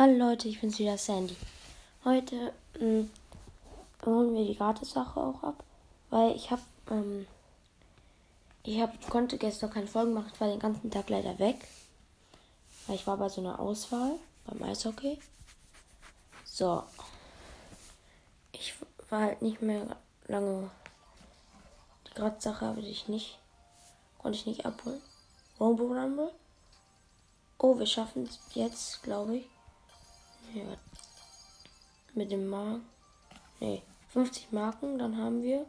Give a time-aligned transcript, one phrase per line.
[0.00, 1.34] Hallo Leute, ich bin's wieder Sandy.
[2.04, 3.10] Heute ähm,
[4.06, 5.64] holen wir die Gratis-Sache auch ab,
[6.10, 7.26] weil ich habe, ähm,
[8.62, 11.66] ich hab, konnte gestern keine Folgen machen, ich war den ganzen Tag leider weg,
[12.86, 14.12] weil ich war bei so einer Auswahl
[14.46, 15.18] beim Eishockey.
[16.44, 16.84] So,
[18.52, 18.74] ich
[19.10, 19.96] war halt nicht mehr
[20.28, 20.70] lange.
[22.06, 23.36] Die Gratis-Sache habe ich nicht,
[24.18, 25.02] konnte ich nicht abholen.
[25.58, 26.30] Rumble Rumble.
[27.58, 29.57] Oh, wir schaffen es jetzt, glaube ich.
[30.54, 30.76] Ja.
[32.14, 32.80] Mit dem Mark.
[33.60, 34.98] Nee, 50 Marken.
[34.98, 35.66] Dann haben wir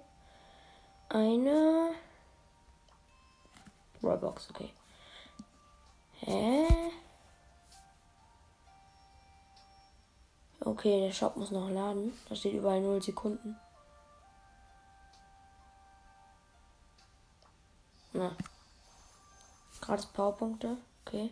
[1.09, 1.91] eine.
[4.01, 4.71] Rollbox, okay.
[6.21, 6.67] Hä?
[10.61, 12.13] Okay, der Shop muss noch laden.
[12.27, 13.57] Da steht überall 0 Sekunden.
[18.13, 18.35] Na.
[19.81, 20.77] Gratis Powerpunkte.
[21.05, 21.31] Okay.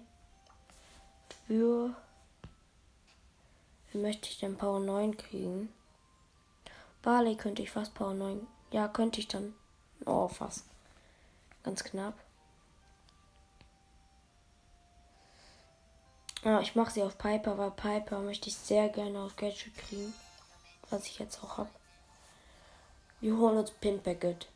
[1.46, 1.96] Für
[3.92, 5.74] wie möchte ich denn Power 9 kriegen?
[7.02, 8.46] Barley könnte ich fast Power 9.
[8.72, 9.56] Ja, könnte ich dann.
[10.06, 10.66] Oh, fast.
[11.64, 12.14] Ganz knapp.
[16.44, 20.14] Ja, ich mache sie auf Piper, weil Piper möchte ich sehr gerne auf Gadget kriegen.
[20.90, 21.70] Was ich jetzt auch habe.
[23.20, 24.48] Wir holen uns Pin Packet.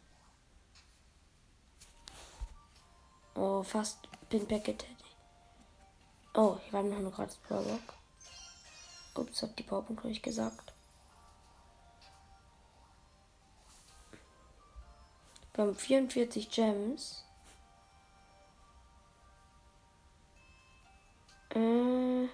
[3.36, 3.98] Oh, fast
[4.30, 5.16] Pin Packet hätte ich.
[6.36, 7.94] Oh, ich war noch eine gratis Pro Rock.
[9.16, 10.74] Ups, hab die Powerpunkte nicht gesagt.
[15.54, 17.26] Wir haben 44 Gems.
[21.50, 22.28] Äh,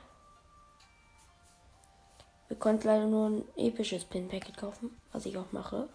[2.47, 5.89] wir konnten leider nur ein episches Pin-Packet kaufen, was ich auch mache.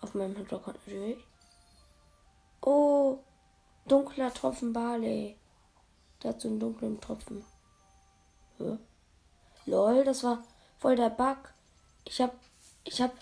[0.00, 1.24] Auf meinem Hintergrund natürlich.
[2.60, 3.20] Oh,
[3.86, 5.36] dunkler Tropfen Barley.
[6.20, 7.44] Dazu einen dunklen Tropfen.
[8.58, 8.78] Ja.
[9.66, 10.42] Lol, das war
[10.78, 11.36] voll der Bug.
[12.04, 12.34] Ich hab,
[12.84, 13.12] ich hab,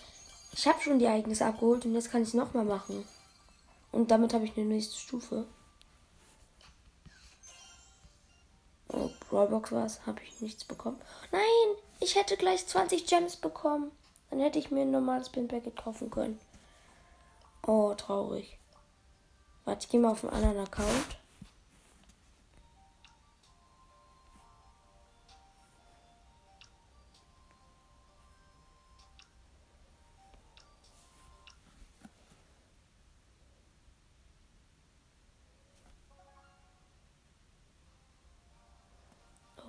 [0.53, 3.05] ich hab schon die Ereignisse abgeholt und jetzt kann ich es nochmal machen.
[3.91, 5.45] Und damit habe ich eine nächste Stufe.
[8.89, 11.01] Oh, Rollbox war es, habe ich nichts bekommen.
[11.31, 11.41] Nein,
[11.99, 13.91] ich hätte gleich 20 Gems bekommen.
[14.29, 16.39] Dann hätte ich mir ein normales Pinpacket kaufen können.
[17.65, 18.57] Oh, traurig.
[19.63, 21.17] Warte, ich gehe mal auf einen anderen Account.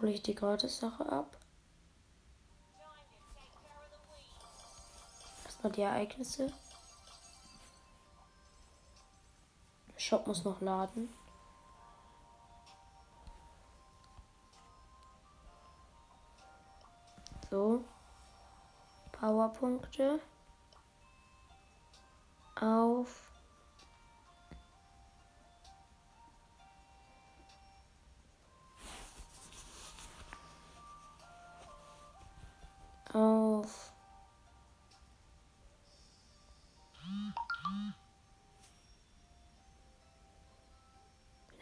[0.07, 1.37] Hole ich die Gratis-Sache ab.
[5.45, 6.53] Erstmal die Ereignisse.
[9.93, 11.09] Der Shop muss noch laden.
[17.51, 17.85] So.
[19.11, 20.21] Powerpunkte.
[22.61, 23.36] Auf
[33.13, 33.93] auf.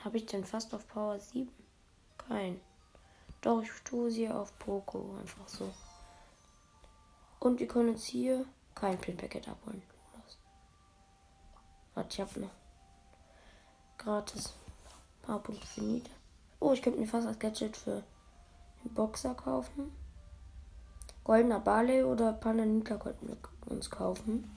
[0.05, 1.51] Habe ich denn fast auf Power 7?
[2.19, 2.61] Kein.
[3.41, 5.17] Doch, ich tue sie auf Poco.
[5.19, 5.73] Einfach so.
[7.41, 8.45] Und wir können uns hier
[8.75, 9.83] kein Pin-Packet abholen.
[11.95, 12.51] Warte, ich habe noch
[13.99, 14.53] gratis
[15.23, 16.11] Powerpunkte für Nieder.
[16.61, 18.03] Oh, ich könnte mir fast als Gadget für
[18.83, 19.93] den Boxer kaufen.
[21.25, 23.39] Goldener Barley oder Pananika könnten wir
[23.73, 24.55] uns kaufen.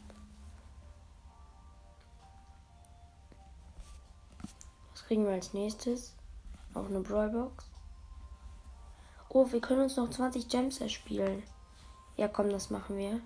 [4.91, 6.13] Was kriegen wir als nächstes?
[6.73, 7.66] Auch eine Brawlbox.
[9.29, 11.41] Oh, wir können uns noch 20 Gems erspielen.
[12.17, 13.22] Ja, komm, das machen wir.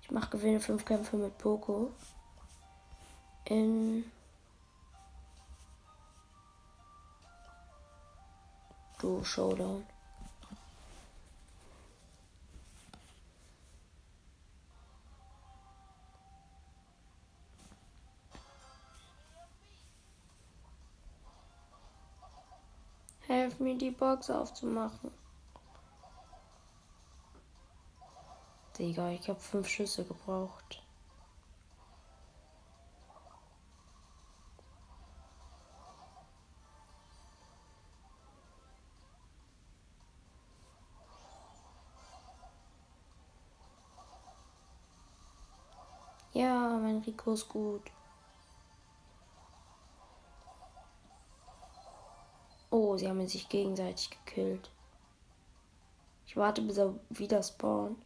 [0.00, 1.90] Ich mache Gewinne 5 Kämpfe mit Poco.
[3.44, 4.04] In
[9.06, 9.86] Duo Showdown.
[23.28, 25.12] Helf mir die Box aufzumachen.
[28.76, 30.82] Digga, ich habe fünf Schüsse gebraucht.
[46.36, 47.90] Ja, mein Rico ist gut.
[52.70, 54.70] Oh, sie haben sich gegenseitig gekillt.
[56.26, 57.96] Ich warte, bis er wieder spawnt.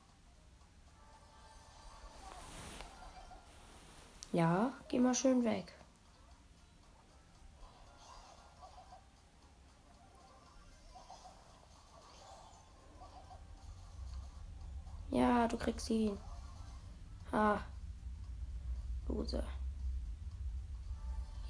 [4.31, 5.73] Ja, geh mal schön weg.
[15.11, 16.17] Ja, du kriegst ihn.
[17.33, 17.59] Ah.
[19.11, 19.43] Loser.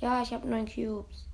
[0.01, 1.27] Ja, ich habe neun Cubes.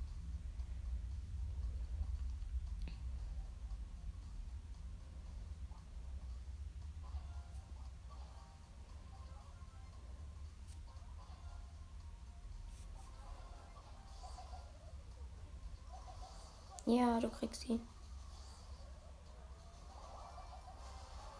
[16.85, 17.81] Ja, du kriegst ihn.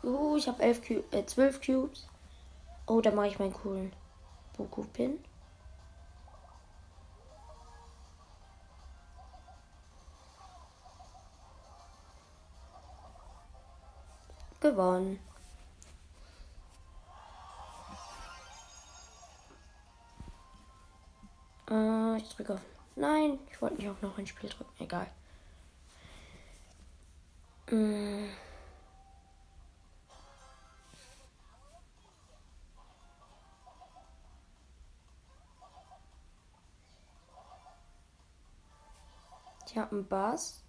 [0.03, 2.07] Uh, ich habe elf Cube, äh, zwölf Cubes.
[2.85, 3.93] Oh, da mache ich meinen coolen
[4.57, 5.23] Boku-Pin.
[14.59, 15.19] Gewonnen.
[21.69, 22.61] Äh, ich drücke auf.
[22.95, 24.73] Nein, ich wollte nicht auch noch ein Spiel drücken.
[24.79, 25.07] Egal.
[27.69, 28.46] Mm.
[39.69, 40.63] Ich habe einen Bass.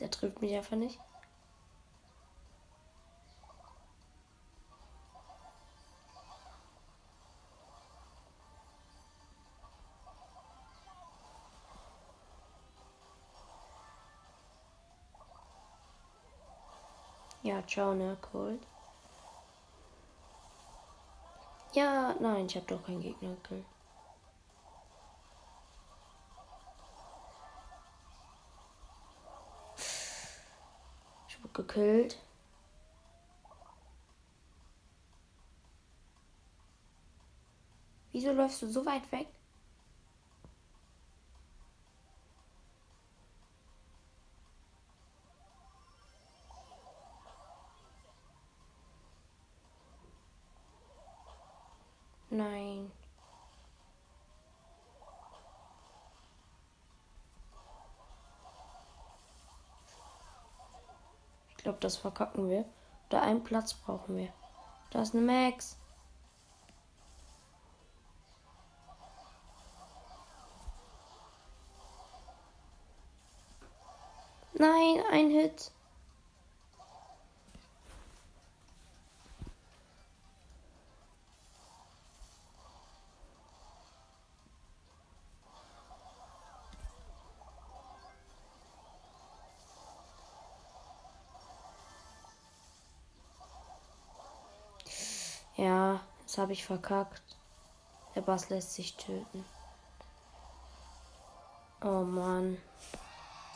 [0.00, 0.98] Der trifft mich einfach nicht.
[17.44, 18.58] Ja, ciao, ne, cool.
[21.74, 23.66] Ja, nein, ich habe doch keinen Gegner gekillt.
[31.28, 32.18] Ich wurde gekillt.
[38.12, 39.26] Wieso läufst du so weit weg?
[52.34, 52.90] Nein.
[61.48, 62.64] Ich glaube, das verkacken wir.
[63.10, 64.28] Oder einen Platz brauchen wir.
[64.90, 65.76] Da ist eine Max.
[74.52, 75.72] Nein, ein Hit.
[96.34, 97.36] Das habe ich verkackt.
[98.16, 99.44] Der Bass lässt sich töten.
[101.80, 102.58] Oh Mann.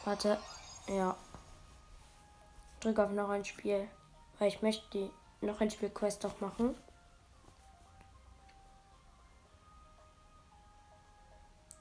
[0.04, 0.38] Warte.
[0.86, 1.16] Ja.
[2.78, 3.88] Drück auf noch ein Spiel.
[4.38, 5.10] Weil ich möchte die
[5.44, 6.76] noch ein Spiel Quest auch machen.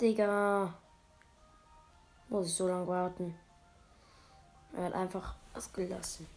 [0.02, 0.74] Digga.
[2.30, 3.38] Muss ich so lange warten.
[4.74, 6.28] Er hat einfach was gelassen.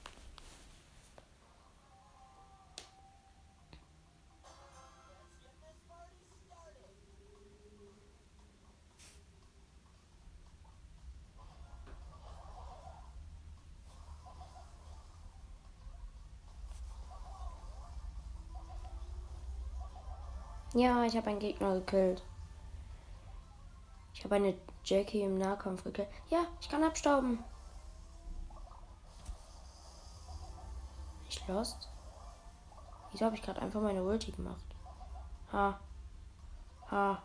[20.74, 22.22] Ja, ich habe einen Gegner gekillt.
[24.14, 26.08] Ich habe eine Jackie im Nahkampf gekillt.
[26.28, 27.42] Ja, ich kann abstauben.
[31.28, 31.88] Ich lost.
[33.10, 34.64] Wieso habe ich gerade einfach meine Ulti gemacht?
[35.52, 35.80] Ha.
[36.90, 37.22] Ha.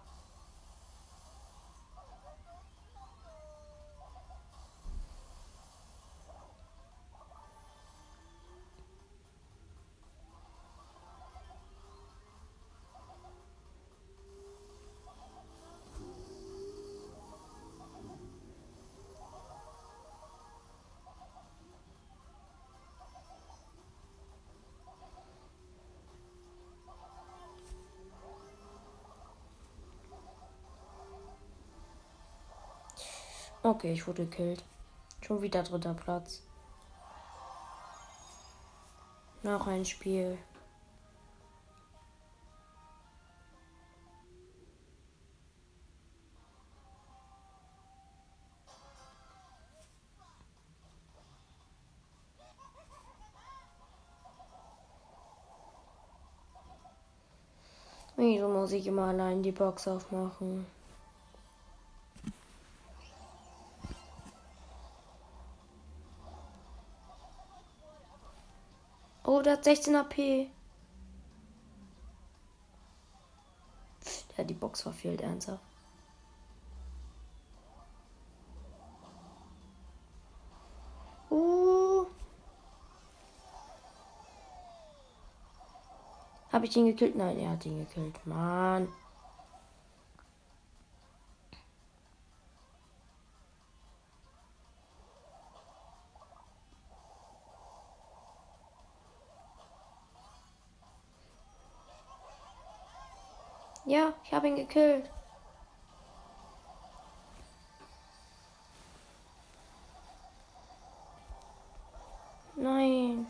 [33.65, 34.63] Okay, ich wurde gekillt.
[35.23, 36.43] Schon wieder dritter Platz.
[39.41, 40.37] Noch ein Spiel.
[58.15, 60.67] Wieso muss ich immer allein die Box aufmachen?
[69.55, 70.17] Hat 16 AP.
[74.37, 75.63] Ja, die Box verfehlt ernsthaft.
[81.29, 82.05] Uh.
[86.51, 87.15] Habe ich ihn gekillt?
[87.15, 88.27] Nein, er hat ihn gekillt.
[88.27, 88.89] Mann.
[103.95, 105.09] Ja, ich habe ihn gekillt.
[112.57, 113.25] Nein.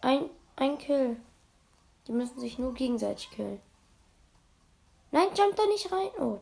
[0.00, 1.20] Ein, ein Kill.
[2.06, 3.60] Die müssen sich nur gegenseitig killen.
[5.10, 6.08] Nein, jump da nicht rein.
[6.18, 6.40] Oh.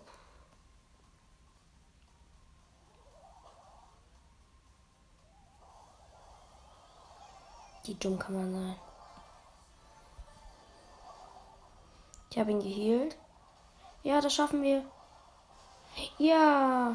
[7.84, 8.76] Die dumm kann man sein.
[12.36, 13.16] Ich habe ihn geheilt.
[14.02, 14.84] Ja, das schaffen wir.
[16.18, 16.94] Ja.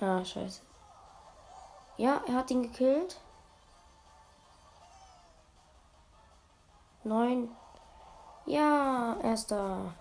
[0.00, 0.62] Ah, scheiße.
[1.98, 3.20] Ja, er hat ihn gekillt.
[7.04, 7.54] Neun.
[8.46, 9.92] Ja, erster.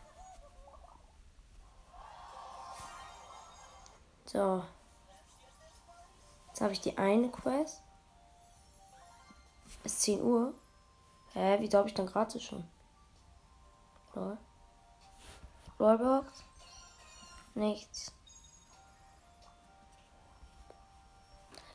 [4.31, 4.63] So.
[6.49, 7.81] Jetzt habe ich die eine Quest.
[9.65, 10.53] Es ist 10 Uhr.
[11.33, 12.63] Hä, wieso habe ich dann gerade schon?
[14.13, 14.37] Lol.
[15.79, 16.43] Rollbox.
[17.55, 18.13] Nichts.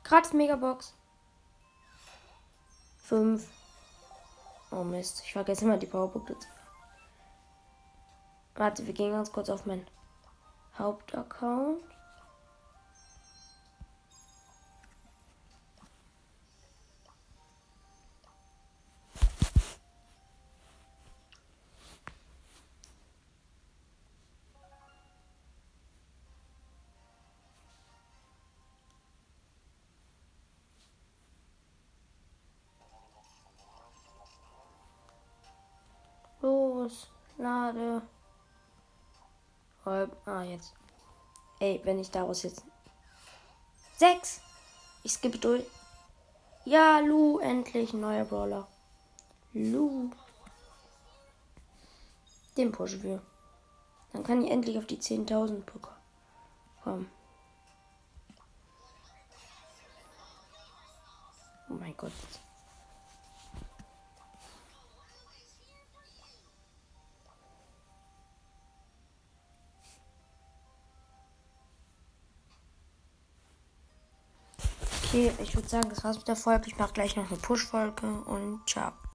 [0.05, 0.95] Gratis Megabox.
[3.03, 3.51] 5.
[4.71, 6.37] Oh Mist, ich vergesse immer die Powerpunkte.
[8.55, 9.87] Warte, wir gehen ganz kurz auf meinen
[10.79, 11.94] Hauptaccount.
[37.37, 38.03] Lade.
[39.85, 40.73] Ah, jetzt.
[41.61, 42.65] Ey, wenn ich daraus jetzt.
[43.97, 44.41] Sechs!
[45.03, 45.65] Ich skippe durch.
[46.65, 48.67] Ja, Lu, endlich neuer Brawler.
[49.53, 50.11] Lu.
[52.57, 53.23] Den pushen wir.
[54.13, 55.63] Dann kann ich endlich auf die 10.000
[56.83, 57.11] kommen.
[61.69, 62.13] Oh mein Gott.
[75.15, 76.67] Okay, ich würde sagen, das war's mit der Folge.
[76.67, 78.95] Ich mache gleich noch eine Push-Folge und ciao.